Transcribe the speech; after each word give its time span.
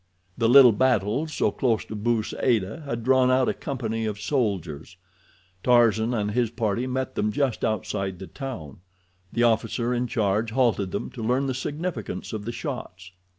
The 0.35 0.49
little 0.49 0.71
battle 0.71 1.27
so 1.27 1.51
close 1.51 1.85
to 1.85 1.95
Bou 1.95 2.23
Saada 2.23 2.81
had 2.87 3.03
drawn 3.03 3.29
out 3.29 3.47
a 3.47 3.53
company 3.53 4.07
of 4.07 4.19
soldiers. 4.19 4.97
Tarzan 5.61 6.11
and 6.11 6.31
his 6.31 6.49
party 6.49 6.87
met 6.87 7.13
them 7.13 7.31
just 7.31 7.63
outside 7.63 8.17
the 8.17 8.25
town. 8.25 8.77
The 9.31 9.43
officer 9.43 9.93
in 9.93 10.07
charge 10.07 10.49
halted 10.49 10.89
them 10.89 11.11
to 11.11 11.21
learn 11.21 11.45
the 11.45 11.53
significance 11.53 12.33
of 12.33 12.45
the 12.45 12.51
shots. 12.51 13.11